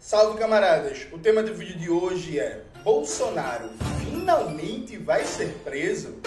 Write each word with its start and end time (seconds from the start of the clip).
Salve 0.00 0.38
camaradas! 0.38 1.06
O 1.12 1.18
tema 1.18 1.42
do 1.42 1.54
vídeo 1.54 1.78
de 1.78 1.90
hoje 1.90 2.40
é 2.40 2.62
Bolsonaro 2.82 3.68
finalmente 4.02 4.96
vai 4.96 5.22
ser 5.26 5.52
preso? 5.62 6.18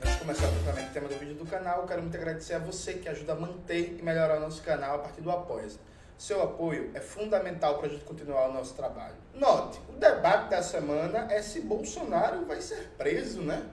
Antes 0.00 0.12
de 0.12 0.18
começar 0.20 0.46
o 0.46 0.92
tema 0.94 1.08
do 1.08 1.18
vídeo 1.18 1.34
do 1.34 1.44
canal, 1.46 1.84
quero 1.84 2.00
muito 2.00 2.16
agradecer 2.16 2.54
a 2.54 2.60
você 2.60 2.94
que 2.94 3.08
ajuda 3.08 3.32
a 3.32 3.36
manter 3.36 3.96
e 3.98 4.02
melhorar 4.02 4.36
o 4.36 4.40
nosso 4.40 4.62
canal 4.62 4.94
a 4.94 4.98
partir 5.00 5.20
do 5.20 5.30
apoio. 5.30 5.68
Seu 6.16 6.40
apoio 6.44 6.92
é 6.94 7.00
fundamental 7.00 7.78
para 7.78 7.88
a 7.88 7.90
gente 7.90 8.04
continuar 8.04 8.50
o 8.50 8.52
nosso 8.52 8.74
trabalho. 8.74 9.16
Note, 9.34 9.80
o 9.88 9.94
debate 9.94 10.48
da 10.48 10.62
semana 10.62 11.26
é 11.28 11.42
se 11.42 11.60
Bolsonaro 11.62 12.46
vai 12.46 12.62
ser 12.62 12.88
preso, 12.96 13.42
né? 13.42 13.66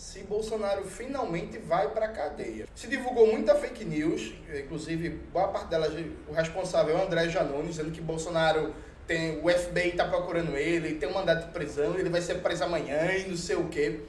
Se 0.00 0.22
Bolsonaro 0.22 0.82
finalmente 0.86 1.58
vai 1.58 1.90
para 1.90 2.06
a 2.06 2.08
cadeia. 2.08 2.66
Se 2.74 2.86
divulgou 2.86 3.26
muita 3.26 3.54
fake 3.54 3.84
news, 3.84 4.32
inclusive 4.58 5.10
boa 5.30 5.48
parte 5.48 5.68
delas, 5.68 5.92
o 6.26 6.32
responsável 6.32 6.96
é 6.96 7.00
o 7.00 7.04
André 7.04 7.28
Janone, 7.28 7.68
dizendo 7.68 7.90
que 7.90 8.00
Bolsonaro 8.00 8.74
tem, 9.06 9.38
o 9.44 9.50
FBI 9.50 9.88
está 9.88 10.06
procurando 10.06 10.56
ele, 10.56 10.94
tem 10.94 11.06
um 11.06 11.12
mandato 11.12 11.48
de 11.48 11.52
prisão, 11.52 11.98
ele 11.98 12.08
vai 12.08 12.22
ser 12.22 12.36
preso 12.36 12.64
amanhã 12.64 13.12
e 13.12 13.28
não 13.28 13.36
sei 13.36 13.56
o 13.56 13.68
quê. 13.68 14.00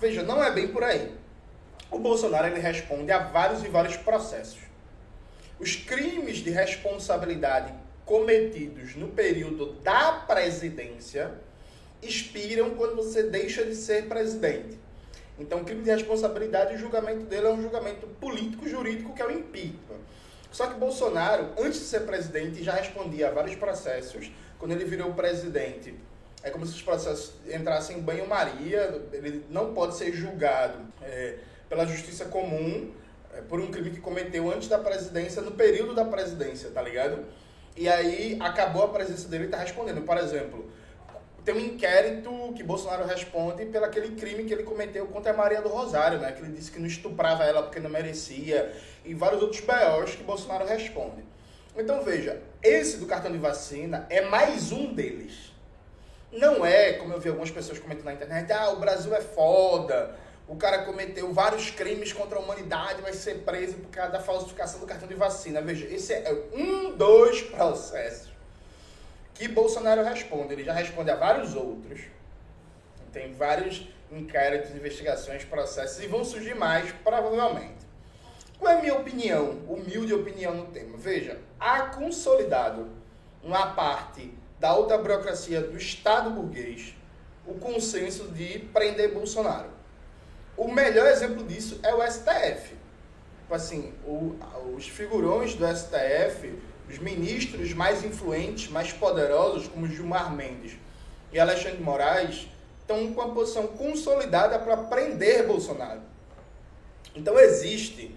Veja, 0.00 0.22
não 0.22 0.42
é 0.42 0.50
bem 0.50 0.68
por 0.68 0.82
aí. 0.82 1.14
O 1.90 1.98
Bolsonaro 1.98 2.46
ele 2.46 2.60
responde 2.60 3.12
a 3.12 3.18
vários 3.18 3.62
e 3.62 3.68
vários 3.68 3.98
processos. 3.98 4.60
Os 5.60 5.76
crimes 5.76 6.38
de 6.38 6.48
responsabilidade 6.48 7.70
cometidos 8.06 8.96
no 8.96 9.08
período 9.08 9.74
da 9.82 10.24
presidência 10.26 11.34
expiram 12.02 12.70
quando 12.76 12.96
você 12.96 13.24
deixa 13.24 13.62
de 13.62 13.74
ser 13.74 14.08
presidente. 14.08 14.83
Então, 15.38 15.60
o 15.60 15.64
crime 15.64 15.82
de 15.82 15.90
responsabilidade, 15.90 16.74
o 16.74 16.78
julgamento 16.78 17.24
dele 17.24 17.46
é 17.46 17.50
um 17.50 17.60
julgamento 17.60 18.06
político-jurídico, 18.20 19.12
que 19.14 19.22
é 19.22 19.26
o 19.26 19.30
impeachment. 19.30 20.00
Só 20.52 20.68
que 20.68 20.78
Bolsonaro, 20.78 21.48
antes 21.58 21.80
de 21.80 21.86
ser 21.86 22.00
presidente, 22.00 22.62
já 22.62 22.74
respondia 22.74 23.28
a 23.28 23.30
vários 23.32 23.56
processos. 23.56 24.30
Quando 24.58 24.70
ele 24.70 24.84
virou 24.84 25.12
presidente, 25.12 25.94
é 26.44 26.50
como 26.50 26.64
se 26.64 26.74
os 26.74 26.82
processos 26.82 27.32
entrassem 27.52 27.98
em 27.98 28.00
banho-maria. 28.00 29.02
Ele 29.12 29.44
não 29.50 29.74
pode 29.74 29.96
ser 29.96 30.12
julgado 30.12 30.78
é, 31.02 31.38
pela 31.68 31.84
justiça 31.84 32.26
comum 32.26 32.92
é, 33.34 33.40
por 33.40 33.58
um 33.58 33.70
crime 33.70 33.90
que 33.90 34.00
cometeu 34.00 34.52
antes 34.52 34.68
da 34.68 34.78
presidência, 34.78 35.42
no 35.42 35.52
período 35.52 35.94
da 35.94 36.04
presidência, 36.04 36.70
tá 36.70 36.80
ligado? 36.80 37.24
E 37.76 37.88
aí 37.88 38.38
acabou 38.40 38.84
a 38.84 38.88
presença 38.88 39.26
dele 39.26 39.44
e 39.44 39.46
está 39.46 39.58
respondendo. 39.58 40.02
Por 40.02 40.16
exemplo, 40.16 40.70
tem 41.44 41.54
um 41.54 41.60
inquérito 41.60 42.30
que 42.56 42.62
Bolsonaro 42.62 43.04
responde 43.04 43.66
pelo 43.66 43.84
aquele 43.84 44.16
crime 44.16 44.44
que 44.44 44.52
ele 44.52 44.62
cometeu 44.62 45.06
contra 45.06 45.32
a 45.32 45.36
Maria 45.36 45.60
do 45.60 45.68
Rosário, 45.68 46.18
né? 46.18 46.32
Que 46.32 46.42
ele 46.42 46.52
disse 46.52 46.70
que 46.70 46.78
não 46.78 46.86
estuprava 46.86 47.44
ela 47.44 47.62
porque 47.62 47.78
não 47.78 47.90
merecia, 47.90 48.74
e 49.04 49.12
vários 49.12 49.42
outros 49.42 49.60
BOs 49.60 50.14
que 50.14 50.22
Bolsonaro 50.22 50.66
responde. 50.66 51.22
Então 51.76 52.02
veja, 52.02 52.40
esse 52.62 52.96
do 52.96 53.06
cartão 53.06 53.30
de 53.30 53.36
vacina 53.36 54.06
é 54.08 54.22
mais 54.22 54.72
um 54.72 54.94
deles. 54.94 55.52
Não 56.32 56.64
é, 56.64 56.94
como 56.94 57.12
eu 57.12 57.20
vi 57.20 57.28
algumas 57.28 57.50
pessoas 57.50 57.78
comentando 57.78 58.06
na 58.06 58.14
internet, 58.14 58.50
ah, 58.50 58.70
o 58.70 58.76
Brasil 58.76 59.14
é 59.14 59.20
foda, 59.20 60.16
o 60.48 60.56
cara 60.56 60.84
cometeu 60.84 61.30
vários 61.32 61.70
crimes 61.70 62.12
contra 62.12 62.38
a 62.38 62.40
humanidade, 62.40 63.02
vai 63.02 63.12
ser 63.12 63.40
preso 63.44 63.74
por 63.74 63.90
causa 63.90 64.12
da 64.12 64.20
falsificação 64.20 64.80
do 64.80 64.86
cartão 64.86 65.06
de 65.06 65.14
vacina. 65.14 65.60
Veja, 65.60 65.86
esse 65.86 66.12
é 66.12 66.48
um 66.54 66.96
dos 66.96 67.42
processos 67.42 68.33
que 69.34 69.48
Bolsonaro 69.48 70.02
responde. 70.02 70.54
Ele 70.54 70.64
já 70.64 70.72
responde 70.72 71.10
a 71.10 71.16
vários 71.16 71.54
outros. 71.54 72.00
Tem 73.12 73.32
vários 73.32 73.88
inquéritos, 74.10 74.70
investigações, 74.70 75.44
processos 75.44 76.02
e 76.02 76.06
vão 76.06 76.24
surgir 76.24 76.54
mais, 76.54 76.90
provavelmente. 77.04 77.84
Qual 78.58 78.72
é 78.72 78.78
a 78.78 78.80
minha 78.80 78.94
opinião, 78.94 79.58
humilde 79.68 80.14
opinião 80.14 80.54
no 80.54 80.66
tema? 80.66 80.96
Veja, 80.96 81.40
há 81.58 81.82
consolidado 81.82 82.88
uma 83.42 83.74
parte 83.74 84.32
da 84.58 84.70
alta 84.70 84.96
burocracia 84.96 85.60
do 85.60 85.76
Estado 85.76 86.30
burguês 86.30 86.94
o 87.46 87.54
consenso 87.54 88.28
de 88.28 88.60
prender 88.72 89.12
Bolsonaro. 89.12 89.68
O 90.56 90.72
melhor 90.72 91.06
exemplo 91.08 91.44
disso 91.44 91.80
é 91.82 91.94
o 91.94 92.02
STF. 92.10 92.74
Tipo 93.40 93.54
assim, 93.54 93.92
o, 94.06 94.36
os 94.74 94.88
figurões 94.88 95.54
do 95.54 95.66
STF 95.66 96.58
os 96.88 96.98
ministros 96.98 97.72
mais 97.72 98.04
influentes, 98.04 98.68
mais 98.70 98.92
poderosos, 98.92 99.68
como 99.68 99.86
Gilmar 99.86 100.34
Mendes 100.34 100.76
e 101.32 101.38
Alexandre 101.38 101.82
Moraes, 101.82 102.48
estão 102.80 103.12
com 103.12 103.20
a 103.22 103.30
posição 103.30 103.66
consolidada 103.66 104.58
para 104.58 104.76
prender 104.76 105.46
Bolsonaro. 105.46 106.00
Então 107.14 107.38
existe 107.38 108.14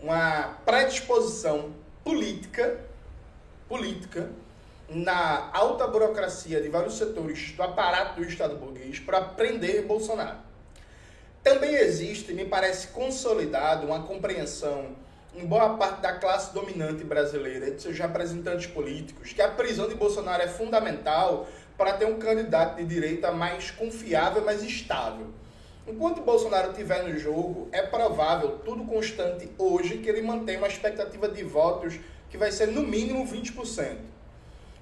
uma 0.00 0.58
predisposição 0.64 1.72
política, 2.04 2.80
política 3.68 4.30
na 4.88 5.50
alta 5.52 5.86
burocracia 5.86 6.60
de 6.60 6.68
vários 6.68 6.98
setores 6.98 7.52
do 7.52 7.62
aparato 7.62 8.20
do 8.20 8.28
Estado 8.28 8.56
burguês 8.56 8.98
para 8.98 9.20
prender 9.20 9.86
Bolsonaro. 9.86 10.38
Também 11.42 11.74
existe, 11.74 12.32
me 12.32 12.44
parece 12.44 12.88
consolidado, 12.88 13.86
uma 13.86 14.02
compreensão 14.02 14.94
em 15.36 15.46
boa 15.46 15.76
parte 15.76 16.00
da 16.00 16.12
classe 16.12 16.54
dominante 16.54 17.02
brasileira, 17.02 17.70
de 17.70 17.82
seus 17.82 17.98
representantes 17.98 18.66
políticos, 18.66 19.32
que 19.32 19.42
a 19.42 19.48
prisão 19.48 19.88
de 19.88 19.94
Bolsonaro 19.94 20.42
é 20.42 20.48
fundamental 20.48 21.48
para 21.76 21.94
ter 21.94 22.04
um 22.04 22.18
candidato 22.18 22.76
de 22.76 22.84
direita 22.84 23.32
mais 23.32 23.70
confiável, 23.70 24.44
mais 24.44 24.62
estável. 24.62 25.26
Enquanto 25.86 26.22
Bolsonaro 26.22 26.70
estiver 26.70 27.02
no 27.02 27.18
jogo, 27.18 27.68
é 27.72 27.82
provável, 27.82 28.58
tudo 28.64 28.84
constante 28.84 29.50
hoje, 29.58 29.98
que 29.98 30.08
ele 30.08 30.22
mantenha 30.22 30.58
uma 30.58 30.68
expectativa 30.68 31.28
de 31.28 31.42
votos 31.42 31.98
que 32.30 32.38
vai 32.38 32.52
ser 32.52 32.68
no 32.68 32.82
mínimo 32.82 33.26
20%. 33.26 33.96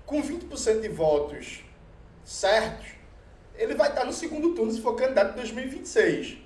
Com 0.05 0.23
20% 0.23 0.81
de 0.81 0.89
votos 0.89 1.65
certos, 2.25 2.87
ele 3.57 3.75
vai 3.75 3.89
estar 3.89 4.05
no 4.05 4.13
segundo 4.13 4.55
turno 4.55 4.71
se 4.71 4.81
for 4.81 4.95
candidato 4.95 5.33
em 5.33 5.37
2026. 5.37 6.39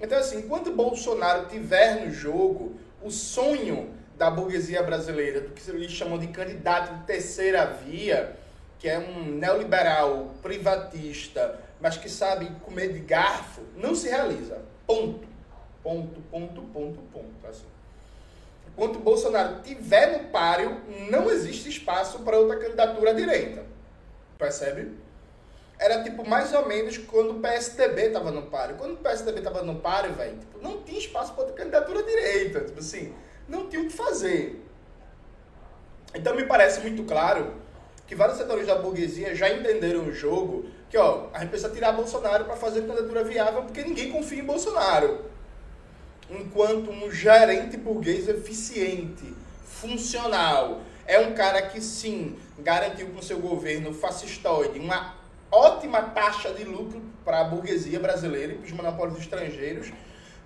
Então, 0.00 0.18
assim, 0.18 0.40
enquanto 0.40 0.72
Bolsonaro 0.72 1.46
estiver 1.46 2.04
no 2.04 2.12
jogo, 2.12 2.76
o 3.02 3.10
sonho 3.10 3.90
da 4.16 4.30
burguesia 4.30 4.82
brasileira, 4.82 5.40
do 5.40 5.50
que 5.50 5.68
eles 5.70 5.90
chamam 5.90 6.18
de 6.18 6.28
candidato 6.28 6.94
de 6.98 7.04
terceira 7.06 7.64
via, 7.66 8.36
que 8.78 8.88
é 8.88 8.98
um 8.98 9.24
neoliberal 9.24 10.34
privatista, 10.42 11.58
mas 11.80 11.96
que 11.96 12.08
sabe 12.08 12.50
comer 12.62 12.92
de 12.92 13.00
garfo, 13.00 13.62
não 13.76 13.94
se 13.94 14.08
realiza. 14.08 14.60
Ponto. 14.86 15.26
Ponto, 15.82 16.20
ponto, 16.30 16.62
ponto, 16.62 17.02
ponto. 17.12 17.46
Assim. 17.48 17.66
Enquanto 18.68 19.00
Bolsonaro 19.00 19.60
tiver 19.62 20.18
no 20.18 20.28
páreo, 20.30 20.80
não 21.10 21.30
existe 21.30 21.68
espaço 21.68 22.20
para 22.20 22.38
outra 22.38 22.56
candidatura 22.56 23.10
à 23.10 23.14
direita. 23.14 23.64
Percebe? 24.38 24.92
Era 25.82 26.00
tipo 26.04 26.24
mais 26.24 26.52
ou 26.52 26.64
menos 26.68 26.96
quando 26.96 27.32
o 27.32 27.40
PSDB 27.40 28.02
estava 28.06 28.30
no 28.30 28.42
páreo. 28.42 28.76
Quando 28.76 28.92
o 28.92 28.96
PSDB 28.98 29.38
estava 29.38 29.64
no 29.64 29.80
páreo, 29.80 30.12
velho, 30.14 30.38
tipo, 30.38 30.62
não 30.62 30.80
tinha 30.82 30.96
espaço 30.96 31.32
para 31.32 31.42
outra 31.42 31.56
candidatura 31.56 32.04
direita. 32.04 32.60
Tipo 32.60 32.78
assim, 32.78 33.12
não 33.48 33.68
tinha 33.68 33.82
o 33.82 33.86
que 33.86 33.92
fazer. 33.92 34.64
Então 36.14 36.36
me 36.36 36.44
parece 36.44 36.80
muito 36.82 37.02
claro 37.02 37.54
que 38.06 38.14
vários 38.14 38.38
setores 38.38 38.64
da 38.64 38.76
burguesia 38.76 39.34
já 39.34 39.50
entenderam 39.50 40.04
o 40.04 40.12
jogo 40.12 40.66
que 40.88 40.96
ó, 40.96 41.26
a 41.32 41.40
gente 41.40 41.48
precisa 41.48 41.72
tirar 41.72 41.90
Bolsonaro 41.92 42.44
para 42.44 42.54
fazer 42.54 42.82
candidatura 42.82 43.24
viável 43.24 43.62
porque 43.62 43.82
ninguém 43.82 44.12
confia 44.12 44.38
em 44.38 44.44
Bolsonaro. 44.44 45.24
Enquanto 46.30 46.90
um 46.92 47.10
gerente 47.10 47.76
burguês 47.76 48.28
eficiente, 48.28 49.34
funcional, 49.64 50.82
é 51.06 51.18
um 51.18 51.34
cara 51.34 51.60
que 51.62 51.80
sim 51.80 52.38
garantiu 52.60 53.08
com 53.08 53.20
seu 53.20 53.40
governo 53.40 53.92
fascistoide 53.92 54.78
uma 54.78 55.21
ótima 55.52 56.00
taxa 56.00 56.50
de 56.50 56.64
lucro 56.64 57.02
para 57.24 57.40
a 57.40 57.44
burguesia 57.44 58.00
brasileira 58.00 58.54
e 58.54 58.56
para 58.56 58.64
os 58.64 58.72
monopólios 58.72 59.18
estrangeiros, 59.18 59.92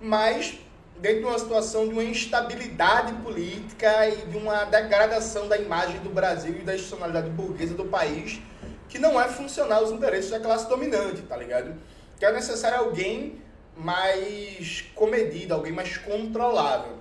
mas 0.00 0.58
dentro 0.98 1.20
de 1.20 1.24
uma 1.26 1.38
situação 1.38 1.86
de 1.86 1.92
uma 1.92 2.02
instabilidade 2.02 3.12
política 3.22 4.08
e 4.08 4.26
de 4.26 4.36
uma 4.36 4.64
degradação 4.64 5.46
da 5.46 5.56
imagem 5.56 6.00
do 6.00 6.10
Brasil 6.10 6.56
e 6.56 6.64
da 6.64 6.74
institucionalidade 6.74 7.30
burguesa 7.30 7.74
do 7.74 7.84
país, 7.84 8.40
que 8.88 8.98
não 8.98 9.20
é 9.20 9.28
funcional 9.28 9.82
aos 9.82 9.92
interesses 9.92 10.30
da 10.30 10.40
classe 10.40 10.68
dominante, 10.68 11.22
tá 11.22 11.36
ligado? 11.36 11.74
Que 12.18 12.24
é 12.24 12.32
necessário 12.32 12.78
alguém 12.78 13.40
mais 13.76 14.84
comedido, 14.94 15.54
alguém 15.54 15.72
mais 15.72 15.96
controlável. 15.98 16.96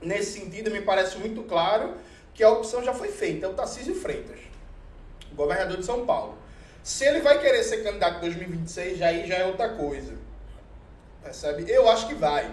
Nesse 0.00 0.38
sentido, 0.38 0.70
me 0.70 0.82
parece 0.82 1.16
muito 1.18 1.42
claro 1.44 1.94
que 2.34 2.44
a 2.44 2.50
opção 2.50 2.84
já 2.84 2.92
foi 2.92 3.08
feita, 3.08 3.46
é 3.46 3.48
o 3.48 3.54
Tarcísio 3.54 3.94
Freitas, 3.94 4.38
governador 5.32 5.78
de 5.78 5.86
São 5.86 6.04
Paulo. 6.04 6.36
Se 6.86 7.04
ele 7.04 7.20
vai 7.20 7.40
querer 7.40 7.64
ser 7.64 7.82
candidato 7.82 8.18
em 8.18 8.20
2026, 8.20 8.98
já 8.98 9.08
aí 9.08 9.26
já 9.26 9.34
é 9.34 9.44
outra 9.44 9.70
coisa. 9.70 10.14
Percebe? 11.20 11.68
Eu 11.68 11.88
acho 11.88 12.06
que 12.06 12.14
vai. 12.14 12.48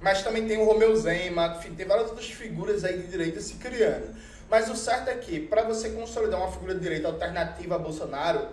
Mas 0.00 0.22
também 0.22 0.46
tem 0.46 0.56
o 0.56 0.64
Romeu 0.64 0.94
Zema, 0.94 1.58
tem 1.76 1.84
várias 1.84 2.10
outras 2.10 2.30
figuras 2.30 2.84
aí 2.84 2.96
de 2.96 3.08
direita 3.08 3.40
se 3.40 3.54
criando. 3.54 4.14
Mas 4.48 4.70
o 4.70 4.76
certo 4.76 5.08
é 5.08 5.16
que, 5.16 5.40
para 5.40 5.64
você 5.64 5.90
consolidar 5.90 6.38
uma 6.38 6.52
figura 6.52 6.76
de 6.76 6.80
direita 6.80 7.08
alternativa 7.08 7.74
a 7.74 7.78
Bolsonaro, 7.80 8.50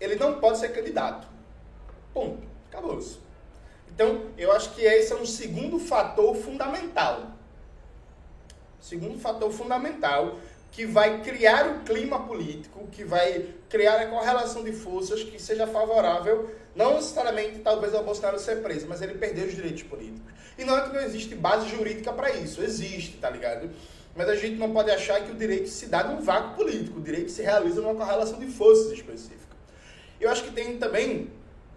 ele 0.00 0.14
não 0.14 0.38
pode 0.38 0.58
ser 0.58 0.68
candidato. 0.68 1.26
Ponto. 2.12 2.46
Acabou 2.70 2.96
isso. 3.00 3.20
Então, 3.92 4.26
eu 4.38 4.52
acho 4.52 4.76
que 4.76 4.82
esse 4.82 5.12
é 5.12 5.16
um 5.16 5.26
segundo 5.26 5.80
fator 5.80 6.36
fundamental. 6.36 7.32
Segundo 8.80 9.18
fator 9.18 9.50
fundamental 9.50 10.38
que 10.74 10.84
vai 10.84 11.22
criar 11.22 11.68
o 11.68 11.80
clima 11.84 12.26
político, 12.26 12.88
que 12.90 13.04
vai 13.04 13.46
criar 13.68 14.00
a 14.00 14.06
correlação 14.06 14.64
de 14.64 14.72
forças 14.72 15.22
que 15.22 15.40
seja 15.40 15.68
favorável, 15.68 16.50
não 16.74 16.94
necessariamente 16.94 17.60
talvez 17.60 17.94
ao 17.94 18.02
Bolsonaro 18.02 18.40
ser 18.40 18.60
preso, 18.60 18.88
mas 18.88 19.00
ele 19.00 19.14
perder 19.14 19.46
os 19.46 19.54
direitos 19.54 19.84
políticos. 19.84 20.32
E 20.58 20.64
não 20.64 20.76
é 20.76 20.82
que 20.82 20.92
não 20.92 21.00
existe 21.00 21.36
base 21.36 21.68
jurídica 21.68 22.12
para 22.12 22.30
isso, 22.32 22.60
existe, 22.60 23.18
tá 23.18 23.30
ligado? 23.30 23.70
Mas 24.16 24.28
a 24.28 24.34
gente 24.34 24.56
não 24.56 24.72
pode 24.72 24.90
achar 24.90 25.22
que 25.22 25.30
o 25.30 25.34
direito 25.36 25.68
se 25.68 25.86
dá 25.86 26.02
num 26.02 26.20
vácuo 26.20 26.56
político, 26.56 26.98
o 26.98 27.02
direito 27.02 27.30
se 27.30 27.42
realiza 27.42 27.80
numa 27.80 27.94
correlação 27.94 28.40
de 28.40 28.48
forças 28.48 28.90
específica. 28.90 29.54
Eu 30.20 30.28
acho 30.28 30.42
que 30.42 30.50
tem 30.50 30.76
também 30.76 31.30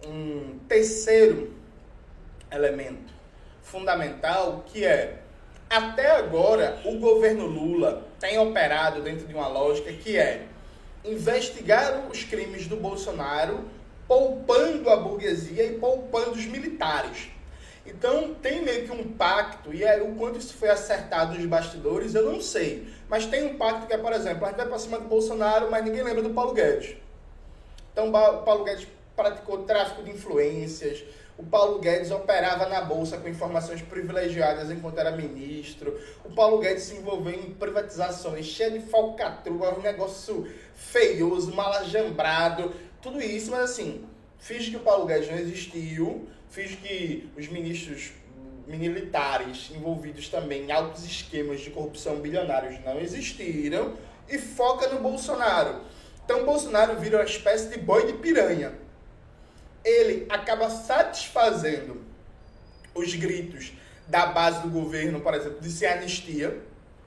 um 0.04 0.58
terceiro 0.66 1.54
elemento 2.50 3.12
fundamental 3.62 4.64
que 4.66 4.84
é 4.84 5.22
até 5.68 6.10
agora, 6.12 6.80
o 6.84 6.98
governo 6.98 7.46
Lula 7.46 8.06
tem 8.18 8.38
operado 8.38 9.02
dentro 9.02 9.26
de 9.26 9.34
uma 9.34 9.48
lógica 9.48 9.92
que 9.92 10.16
é 10.16 10.46
investigar 11.04 12.08
os 12.10 12.24
crimes 12.24 12.66
do 12.66 12.76
Bolsonaro, 12.76 13.64
poupando 14.06 14.88
a 14.88 14.96
burguesia 14.96 15.64
e 15.64 15.78
poupando 15.78 16.32
os 16.32 16.46
militares. 16.46 17.28
Então 17.86 18.34
tem 18.34 18.62
meio 18.62 18.86
que 18.86 18.92
um 18.92 19.12
pacto, 19.12 19.72
e 19.72 19.84
aí, 19.84 20.00
o 20.02 20.14
quanto 20.14 20.38
isso 20.38 20.54
foi 20.54 20.68
acertado 20.68 21.34
nos 21.34 21.44
bastidores, 21.46 22.14
eu 22.14 22.30
não 22.30 22.40
sei. 22.40 22.88
Mas 23.08 23.26
tem 23.26 23.46
um 23.46 23.56
pacto 23.56 23.86
que 23.86 23.92
é, 23.92 23.98
por 23.98 24.12
exemplo, 24.12 24.44
a 24.44 24.48
gente 24.48 24.58
vai 24.58 24.66
para 24.66 24.78
cima 24.78 24.98
do 24.98 25.08
Bolsonaro, 25.08 25.70
mas 25.70 25.84
ninguém 25.84 26.02
lembra 26.02 26.22
do 26.22 26.30
Paulo 26.30 26.52
Guedes. 26.52 26.96
Então 27.92 28.08
o 28.08 28.42
Paulo 28.42 28.64
Guedes 28.64 28.86
praticou 29.16 29.64
tráfico 29.64 30.02
de 30.02 30.10
influências, 30.10 31.02
o 31.38 31.44
Paulo 31.44 31.78
Guedes 31.78 32.10
operava 32.10 32.68
na 32.68 32.80
bolsa 32.80 33.16
com 33.16 33.28
informações 33.28 33.80
privilegiadas 33.80 34.72
enquanto 34.72 34.98
era 34.98 35.12
ministro. 35.12 35.96
O 36.24 36.32
Paulo 36.34 36.58
Guedes 36.58 36.82
se 36.82 36.96
envolveu 36.96 37.32
em 37.32 37.54
privatizações, 37.54 38.44
cheio 38.44 38.72
de 38.72 38.80
falcatrua, 38.80 39.78
um 39.78 39.80
negócio 39.80 40.48
feioso, 40.74 41.54
malajambrado, 41.54 42.74
tudo 43.00 43.22
isso, 43.22 43.52
mas 43.52 43.70
assim, 43.70 44.04
fiz 44.36 44.68
que 44.68 44.76
o 44.76 44.80
Paulo 44.80 45.06
Guedes 45.06 45.30
não 45.30 45.38
existiu, 45.38 46.28
fiz 46.50 46.74
que 46.74 47.30
os 47.38 47.46
ministros 47.46 48.10
militares 48.66 49.70
envolvidos 49.72 50.28
também 50.28 50.64
em 50.64 50.72
altos 50.72 51.04
esquemas 51.04 51.60
de 51.60 51.70
corrupção 51.70 52.16
bilionários 52.16 52.82
não 52.84 53.00
existiram 53.00 53.94
e 54.28 54.38
foca 54.38 54.88
no 54.88 54.98
Bolsonaro. 54.98 55.82
Então 56.24 56.44
Bolsonaro 56.44 56.98
vira 56.98 57.18
uma 57.18 57.24
espécie 57.24 57.68
de 57.68 57.78
boi 57.78 58.08
de 58.08 58.14
piranha 58.14 58.87
ele 59.84 60.26
acaba 60.28 60.68
satisfazendo 60.70 62.02
os 62.94 63.14
gritos 63.14 63.72
da 64.06 64.26
base 64.26 64.62
do 64.62 64.68
governo, 64.68 65.20
por 65.20 65.34
exemplo, 65.34 65.60
de 65.60 65.70
ser 65.70 65.86
anistia, 65.86 66.58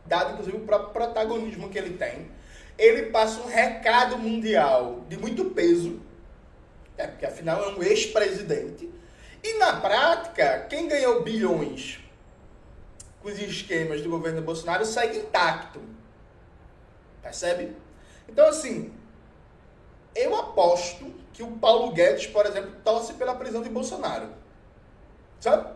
dado 0.06 0.34
inclusive 0.34 0.58
o 0.58 0.62
próprio 0.62 0.92
protagonismo 0.92 1.70
que 1.70 1.78
ele 1.78 1.98
tem. 1.98 2.30
Ele 2.78 3.08
passa 3.12 3.42
um 3.42 3.48
recado 3.48 4.18
mundial 4.18 5.04
de 5.10 5.18
muito 5.18 5.46
peso, 5.46 6.00
é, 6.98 7.08
porque 7.08 7.26
afinal 7.26 7.64
é 7.64 7.76
um 7.76 7.84
ex-presidente. 7.84 8.90
E 9.44 9.58
na 9.58 9.80
prática, 9.80 10.68
quem 10.70 10.88
ganhou 10.88 11.24
bilhões 11.24 12.00
com 13.22 13.30
os 13.30 13.40
esquemas 13.40 14.02
do 14.02 14.10
governo 14.10 14.42
Bolsonaro 14.42 14.86
segue 14.86 15.18
intacto. 15.18 15.82
Percebe? 17.22 17.76
Então, 18.28 18.48
assim, 18.48 18.94
eu 20.16 20.36
aposto 20.36 21.21
Paulo 21.62 21.92
Guedes, 21.92 22.26
por 22.28 22.46
exemplo, 22.46 22.72
torce 22.84 23.14
pela 23.14 23.36
prisão 23.36 23.62
de 23.62 23.70
Bolsonaro. 23.70 24.28
Sabe? 25.40 25.70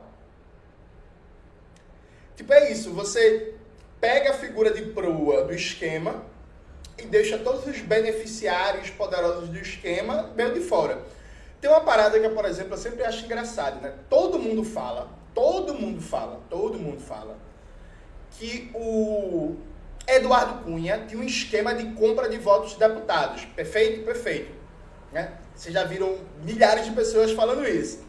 Tipo, 2.35 2.51
é 2.53 2.71
isso. 2.71 2.91
Você 2.93 3.53
pega 4.01 4.31
a 4.31 4.33
figura 4.33 4.71
de 4.71 4.81
proa 4.91 5.43
do 5.43 5.53
esquema 5.53 6.25
e 6.97 7.03
deixa 7.03 7.37
todos 7.37 7.65
os 7.67 7.79
beneficiários 7.81 8.89
poderosos 8.89 9.49
do 9.49 9.57
esquema 9.57 10.31
meio 10.35 10.53
de 10.53 10.61
fora. 10.61 11.01
Tem 11.61 11.69
uma 11.69 11.81
parada 11.81 12.19
que, 12.19 12.29
por 12.29 12.45
exemplo, 12.45 12.73
eu 12.73 12.77
sempre 12.77 13.03
acho 13.03 13.25
engraçado, 13.25 13.81
né? 13.81 13.93
Todo 14.09 14.37
mundo 14.39 14.63
fala, 14.63 15.09
todo 15.33 15.73
mundo 15.73 16.01
fala, 16.01 16.41
todo 16.49 16.77
mundo 16.77 16.99
fala 16.99 17.37
que 18.31 18.69
o 18.73 19.55
Eduardo 20.07 20.63
Cunha 20.63 21.05
tinha 21.07 21.19
um 21.19 21.23
esquema 21.23 21.73
de 21.73 21.93
compra 21.93 22.27
de 22.29 22.37
votos 22.37 22.71
de 22.71 22.79
deputados. 22.79 23.45
Perfeito? 23.45 24.03
Perfeito. 24.03 24.64
Né? 25.15 25.31
Vocês 25.55 25.73
já 25.73 25.85
viram 25.85 26.17
milhares 26.43 26.83
de 26.83 26.91
pessoas 26.91 27.31
falando 27.31 27.65
isso. 27.65 28.03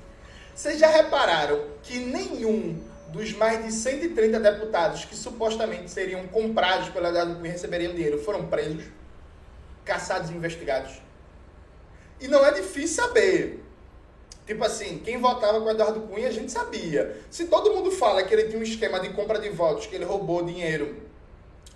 Vocês 0.53 0.76
já 0.76 0.88
repararam 0.88 1.64
que 1.81 2.00
nenhum 2.00 2.82
dos 3.12 3.32
mais 3.32 3.64
de 3.64 3.70
130 3.70 4.41
deputados 4.41 5.05
que 5.05 5.14
supostamente 5.14 5.88
seriam 5.88 6.26
comprados 6.26 6.88
pela 6.88 7.12
Cunha 7.12 7.47
e 7.47 7.53
receberiam 7.53 7.94
dinheiro 7.94 8.19
foram 8.19 8.49
presos, 8.49 8.82
caçados 9.85 10.31
e 10.31 10.35
investigados? 10.35 11.00
E 12.20 12.26
não 12.26 12.44
é 12.44 12.50
difícil 12.50 13.05
saber. 13.05 13.62
Tipo 14.44 14.64
assim, 14.64 14.99
quem 14.99 15.20
votava 15.20 15.61
com 15.61 15.70
Eduardo 15.70 16.00
Cunha 16.00 16.26
a 16.26 16.32
gente 16.32 16.50
sabia. 16.50 17.20
Se 17.31 17.47
todo 17.47 17.73
mundo 17.73 17.93
fala 17.93 18.25
que 18.25 18.35
ele 18.35 18.49
tinha 18.49 18.58
um 18.58 18.64
esquema 18.64 18.99
de 18.99 19.11
compra 19.11 19.38
de 19.38 19.49
votos, 19.50 19.87
que 19.87 19.94
ele 19.94 20.05
roubou 20.05 20.44
dinheiro 20.44 21.03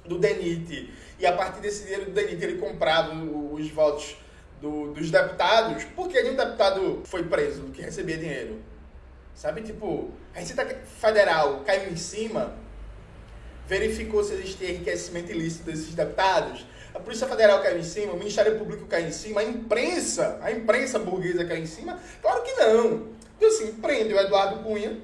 do 0.05 0.19
DENIT, 0.19 0.93
e 1.21 1.25
a 1.25 1.33
partir 1.35 1.61
desse 1.61 1.85
dinheiro 1.85 2.07
do 2.07 2.11
DENIT 2.11 2.43
ele 2.43 2.59
comprava 2.59 3.15
os 3.15 3.71
votos 3.71 4.17
do, 4.61 4.93
dos 4.93 5.11
deputados, 5.11 5.85
por 5.85 6.09
que 6.09 6.23
nenhum 6.23 6.37
deputado 6.37 7.03
foi 7.05 7.25
preso 7.25 7.63
que 7.73 7.83
recebia 7.83 8.17
dinheiro? 8.17 8.61
Sabe, 9.35 9.63
tipo, 9.63 10.11
a 10.35 10.41
Receita 10.41 10.67
Federal 11.01 11.61
caiu 11.61 11.91
em 11.91 11.97
cima, 11.97 12.55
verificou 13.67 14.23
se 14.23 14.35
existia 14.35 14.71
enriquecimento 14.71 15.31
ilícito 15.31 15.65
desses 15.65 15.95
deputados, 15.95 16.67
a 16.93 16.99
Polícia 16.99 17.27
Federal 17.27 17.63
caiu 17.63 17.79
em 17.79 17.85
cima, 17.85 18.13
o 18.13 18.19
Ministério 18.19 18.59
Público 18.59 18.85
caiu 18.87 19.09
em 19.09 19.13
cima, 19.13 19.41
a 19.41 19.45
imprensa, 19.45 20.39
a 20.43 20.51
imprensa 20.51 20.99
burguesa 20.99 21.45
caiu 21.45 21.63
em 21.63 21.67
cima? 21.67 21.99
Claro 22.21 22.43
que 22.43 22.53
não. 22.55 23.09
Então, 23.37 23.49
assim, 23.49 23.73
prende 23.75 24.13
o 24.13 24.19
Eduardo 24.19 24.63
Cunha 24.63 24.99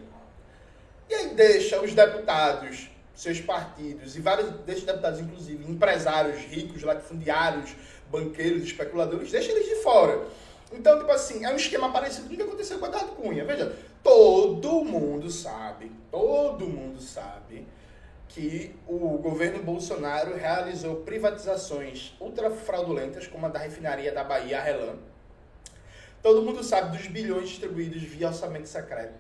e 1.09 1.15
aí 1.15 1.29
deixa 1.29 1.81
os 1.81 1.95
deputados, 1.95 2.91
seus 3.17 3.41
partidos, 3.41 4.15
e 4.15 4.21
vários 4.21 4.51
desses 4.61 4.85
deputados, 4.85 5.19
inclusive, 5.19 5.69
empresários 5.69 6.39
ricos, 6.43 6.83
latifundiários, 6.83 7.75
banqueiros, 8.11 8.63
especuladores, 8.63 9.33
deixa 9.33 9.51
eles 9.51 9.67
de 9.67 9.77
fora. 9.77 10.23
Então, 10.71 10.99
tipo 10.99 11.11
assim, 11.11 11.45
é 11.45 11.51
um 11.51 11.57
esquema 11.57 11.91
parecido 11.91 12.29
com 12.29 12.35
o 12.35 12.37
que 12.37 12.43
aconteceu 12.43 12.79
com 12.79 12.85
a 12.85 12.89
Eduardo 12.89 13.13
Cunha. 13.13 13.45
Veja, 13.45 13.75
todo 14.03 14.85
mundo 14.85 15.31
sabe, 15.31 15.91
todo 16.11 16.67
mundo 16.67 17.01
sabe 17.01 17.67
que 18.29 18.75
o 18.87 19.17
governo 19.17 19.63
Bolsonaro 19.63 20.37
realizou 20.37 20.97
privatizações 20.97 22.15
ultra 22.21 22.51
fraudulentas, 22.51 23.27
como 23.27 23.47
a 23.47 23.49
da 23.49 23.59
refinaria 23.59 24.13
da 24.13 24.23
Bahia, 24.23 24.59
a 24.59 24.63
Relan. 24.63 24.99
Todo 26.23 26.43
mundo 26.43 26.63
sabe 26.63 26.99
dos 26.99 27.07
bilhões 27.07 27.49
distribuídos 27.49 28.03
via 28.03 28.29
orçamento 28.29 28.69
secreto. 28.69 29.15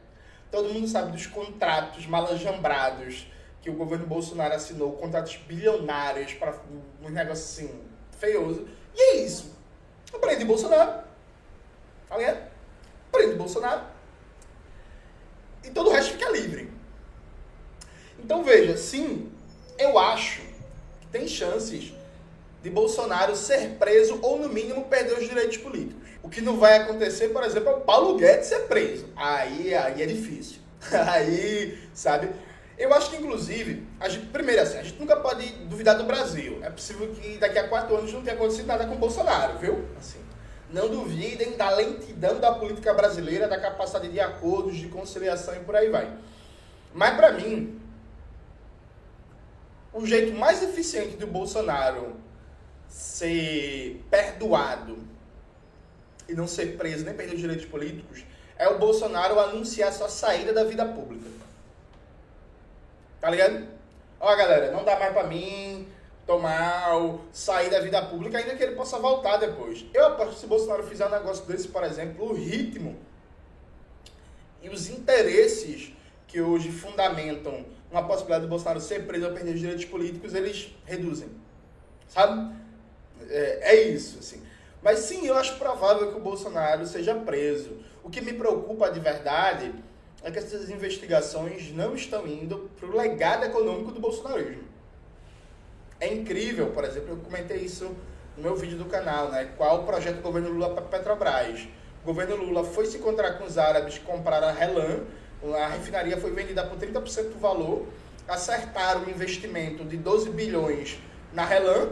Todo 0.50 0.74
mundo 0.74 0.86
sabe 0.86 1.12
dos 1.12 1.26
contratos 1.26 2.06
malanjambrados 2.06 3.26
que 3.66 3.70
o 3.70 3.75
governo 3.75 4.06
Bolsonaro 4.06 4.54
assinou, 4.54 4.92
contratos 4.92 5.35
bilionários 5.38 6.32
para 6.35 6.54
um 7.02 7.08
negócio 7.08 7.64
assim, 7.64 7.80
feioso. 8.16 8.68
E 8.94 9.00
é 9.00 9.16
isso. 9.16 9.52
Prende 10.20 10.44
Bolsonaro. 10.44 11.02
Tá 12.08 12.16
ligado? 12.16 12.49
Prende 13.11 13.35
Bolsonaro. 13.35 13.82
E 15.64 15.70
todo 15.70 15.90
o 15.90 15.92
resto 15.92 16.12
fica 16.12 16.30
livre. 16.30 16.70
Então 18.20 18.44
veja, 18.44 18.76
sim, 18.76 19.32
eu 19.76 19.99
acho 19.99 20.42
que 21.00 21.06
tem 21.08 21.26
chances 21.26 21.92
de 22.62 22.70
Bolsonaro 22.70 23.35
ser 23.35 23.70
preso 23.80 24.20
ou, 24.23 24.38
no 24.38 24.49
mínimo, 24.49 24.85
perder 24.85 25.18
os 25.18 25.28
direitos 25.28 25.56
políticos. 25.56 26.00
O 26.23 26.28
que 26.28 26.40
não 26.40 26.56
vai 26.56 26.76
acontecer, 26.76 27.30
por 27.30 27.42
exemplo, 27.42 27.70
é 27.70 27.75
o 27.75 27.80
Paulo 27.80 28.16
Guedes 28.16 28.46
ser 28.46 28.61
preso. 28.68 29.08
Aí, 29.16 29.75
aí 29.75 30.02
é 30.02 30.06
difícil. 30.06 30.61
Aí, 31.11 31.76
sabe? 31.92 32.30
Eu 32.78 32.92
acho 32.92 33.11
que, 33.11 33.16
inclusive, 33.16 33.87
a 33.99 34.09
gente, 34.09 34.26
primeiro 34.26 34.61
assim, 34.61 34.78
a 34.78 34.83
gente 34.83 34.99
nunca 34.99 35.16
pode 35.16 35.47
duvidar 35.64 35.97
do 35.97 36.04
Brasil. 36.04 36.59
É 36.62 36.68
possível 36.68 37.09
que 37.14 37.38
daqui 37.38 37.59
a 37.59 37.68
quatro 37.68 37.97
anos 37.97 38.12
não 38.12 38.23
tenha 38.23 38.37
acontecido 38.37 38.66
nada 38.66 38.87
com 38.87 38.95
o 38.95 38.99
Bolsonaro, 38.99 39.59
viu? 39.59 39.88
Assim, 39.99 40.18
não 40.71 40.88
duvidem 40.88 41.56
da 41.56 41.71
lentidão 41.71 42.38
da 42.38 42.52
política 42.52 42.92
brasileira, 42.92 43.49
da 43.49 43.59
capacidade 43.59 44.09
de 44.09 44.21
acordos, 44.21 44.76
de 44.76 44.88
conciliação 44.88 45.54
e 45.56 45.61
por 45.61 45.75
aí 45.75 45.88
vai. 45.88 46.12
Mas, 46.92 47.16
para 47.16 47.33
mim, 47.33 47.80
o 49.92 50.04
jeito 50.04 50.37
mais 50.37 50.62
eficiente 50.62 51.16
do 51.16 51.26
Bolsonaro 51.26 52.16
ser 52.88 54.04
perdoado 54.11 54.99
e 56.28 56.35
não 56.35 56.47
ser 56.47 56.76
preso 56.76 57.04
nem 57.04 57.14
perder 57.14 57.35
os 57.35 57.40
direitos 57.40 57.66
políticos 57.66 58.25
é 58.59 58.68
o 58.68 58.78
Bolsonaro 58.78 59.38
anunciar 59.40 59.92
sua 59.92 60.09
saída 60.09 60.52
da 60.52 60.64
vida 60.64 60.85
pública. 60.85 61.45
Tá 63.26 63.30
ligado? 63.33 63.66
Ó, 64.21 64.37
galera, 64.37 64.71
não 64.71 64.85
dá 64.85 64.97
mais 65.00 65.12
pra 65.12 65.25
mim, 65.25 65.88
tô 66.25 66.38
mal, 66.38 67.23
sair 67.33 67.68
da 67.68 67.80
vida 67.80 68.00
pública, 68.00 68.38
ainda 68.38 68.54
que 68.54 68.62
ele 68.62 68.76
possa 68.76 69.00
voltar 69.00 69.37
depois. 69.37 69.85
Eu 69.92 70.06
aposto 70.06 70.35
que 70.35 70.40
se 70.42 70.47
Bolsonaro 70.47 70.85
fizer 70.85 71.09
um 71.09 71.11
negócio 71.11 71.45
desse, 71.45 71.66
por 71.66 71.83
exemplo, 71.83 72.25
o 72.25 72.33
ritmo 72.33 72.97
e 74.62 74.68
os 74.68 74.88
interesses 74.88 75.92
que 76.28 76.40
hoje 76.40 76.71
fundamentam 76.71 77.66
uma 77.90 78.06
possibilidade 78.06 78.45
do 78.45 78.49
Bolsonaro 78.49 78.80
ser 78.80 79.09
preso 79.09 79.26
ou 79.26 79.33
perder 79.33 79.54
os 79.54 79.61
direitos 79.61 79.87
políticos, 79.87 80.33
eles 80.33 80.73
reduzem. 80.85 81.28
Sabe? 82.06 82.54
É, 83.28 83.73
é 83.73 83.83
isso, 83.88 84.21
assim. 84.21 84.40
Mas 84.80 85.00
sim, 85.00 85.26
eu 85.26 85.37
acho 85.37 85.59
provável 85.59 86.12
que 86.12 86.16
o 86.16 86.23
Bolsonaro 86.23 86.87
seja 86.87 87.12
preso. 87.12 87.76
O 88.04 88.09
que 88.09 88.21
me 88.21 88.35
preocupa 88.35 88.88
de 88.88 89.00
verdade 89.00 89.75
é 90.23 90.30
que 90.30 90.38
essas 90.38 90.70
investigações 90.70 91.73
não 91.73 91.94
estão 91.94 92.26
indo 92.26 92.70
para 92.78 92.88
o 92.88 92.96
legado 92.96 93.44
econômico 93.44 93.92
do 93.92 94.00
bolsonarismo. 94.00 94.64
É 96.00 96.12
incrível, 96.12 96.70
por 96.73 96.85
exemplo, 96.85 97.11
eu 97.11 97.16
comentei 97.16 97.58
isso 97.58 97.94
no 98.37 98.42
meu 98.42 98.56
vídeo 98.56 98.76
do 98.76 98.85
canal, 98.85 99.30
né? 99.30 99.50
Qual 99.56 99.82
o 99.82 99.87
projeto 99.87 100.16
do 100.16 100.23
governo 100.23 100.50
Lula 100.50 100.70
para 100.70 100.82
Petrobras? 100.82 101.66
O 102.02 102.06
governo 102.06 102.37
Lula 102.37 102.64
foi 102.64 102.87
se 102.87 102.99
encontrar 102.99 103.38
com 103.38 103.44
os 103.44 103.56
árabes, 103.56 103.99
compraram 103.99 104.49
a 104.49 104.52
Relan, 104.52 105.04
a 105.54 105.68
refinaria 105.68 106.16
foi 106.16 106.30
vendida 106.32 106.64
por 106.64 106.78
30% 106.78 107.30
do 107.30 107.38
valor, 107.38 107.87
acertaram 108.28 109.02
um 109.02 109.11
investimento 109.11 109.85
de 109.85 109.96
12 109.96 110.30
bilhões 110.30 110.99
na 111.32 111.44
Relan, 111.44 111.90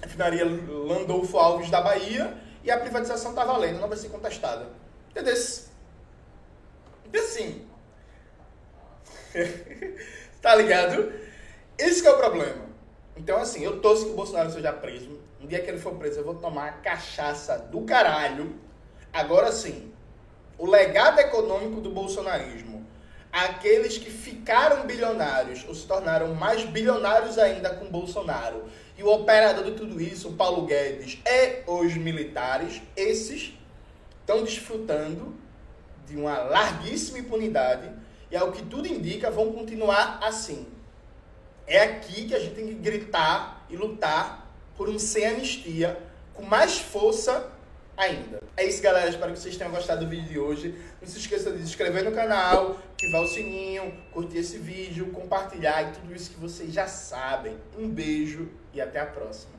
a 0.00 0.06
refinaria 0.06 0.44
Landolfo 0.44 1.36
Alves 1.36 1.70
da 1.70 1.80
Bahia, 1.80 2.34
e 2.64 2.70
a 2.70 2.78
privatização 2.78 3.30
está 3.30 3.44
valendo, 3.44 3.80
não 3.80 3.88
vai 3.88 3.96
ser 3.96 4.08
contestada. 4.08 4.66
Entendeu? 5.10 5.34
E 7.12 7.18
assim. 7.18 7.66
tá 10.40 10.54
ligado? 10.54 11.12
Esse 11.78 12.06
é 12.06 12.10
o 12.10 12.16
problema. 12.16 12.66
Então, 13.16 13.38
assim, 13.38 13.64
eu 13.64 13.80
torço 13.80 14.06
que 14.06 14.10
o 14.12 14.16
Bolsonaro 14.16 14.50
seja 14.50 14.72
preso. 14.72 15.18
Um 15.40 15.46
dia 15.46 15.60
que 15.60 15.70
ele 15.70 15.78
for 15.78 15.94
preso, 15.94 16.20
eu 16.20 16.24
vou 16.24 16.34
tomar 16.34 16.82
cachaça 16.82 17.58
do 17.58 17.82
caralho. 17.82 18.54
Agora 19.12 19.50
sim, 19.52 19.92
o 20.56 20.66
legado 20.66 21.20
econômico 21.20 21.80
do 21.80 21.90
bolsonarismo. 21.90 22.86
Aqueles 23.30 23.98
que 23.98 24.10
ficaram 24.10 24.86
bilionários 24.86 25.64
ou 25.68 25.74
se 25.74 25.86
tornaram 25.86 26.34
mais 26.34 26.64
bilionários 26.64 27.38
ainda 27.38 27.70
com 27.70 27.90
Bolsonaro. 27.90 28.64
E 28.96 29.02
o 29.02 29.08
operador 29.08 29.64
de 29.64 29.72
tudo 29.72 30.00
isso, 30.00 30.30
o 30.30 30.32
Paulo 30.32 30.66
Guedes, 30.66 31.20
e 31.24 31.62
os 31.66 31.94
militares, 31.96 32.82
esses 32.96 33.54
estão 34.20 34.42
desfrutando 34.42 35.36
de 36.08 36.16
uma 36.16 36.38
larguíssima 36.38 37.18
impunidade 37.18 37.90
e, 38.30 38.36
ao 38.36 38.52
que 38.52 38.62
tudo 38.62 38.86
indica, 38.86 39.30
vão 39.30 39.52
continuar 39.52 40.18
assim. 40.22 40.66
É 41.66 41.82
aqui 41.82 42.26
que 42.26 42.34
a 42.34 42.38
gente 42.38 42.54
tem 42.54 42.66
que 42.66 42.74
gritar 42.74 43.66
e 43.68 43.76
lutar 43.76 44.50
por 44.76 44.88
um 44.88 44.98
sem 44.98 45.26
anistia 45.26 45.98
com 46.32 46.42
mais 46.42 46.78
força 46.78 47.50
ainda. 47.96 48.40
É 48.56 48.64
isso, 48.64 48.80
galera. 48.80 49.10
Espero 49.10 49.32
que 49.32 49.38
vocês 49.38 49.56
tenham 49.56 49.72
gostado 49.72 50.04
do 50.04 50.10
vídeo 50.10 50.28
de 50.28 50.38
hoje. 50.38 50.74
Não 51.00 51.08
se 51.08 51.18
esqueça 51.18 51.50
de 51.50 51.58
se 51.58 51.64
inscrever 51.64 52.04
no 52.04 52.12
canal, 52.12 52.78
ativar 52.92 53.22
o 53.22 53.26
sininho, 53.26 53.92
curtir 54.12 54.38
esse 54.38 54.56
vídeo, 54.56 55.10
compartilhar 55.10 55.82
e 55.82 55.92
tudo 55.92 56.14
isso 56.14 56.30
que 56.30 56.40
vocês 56.40 56.72
já 56.72 56.86
sabem. 56.86 57.58
Um 57.76 57.88
beijo 57.88 58.48
e 58.72 58.80
até 58.80 59.00
a 59.00 59.06
próxima. 59.06 59.57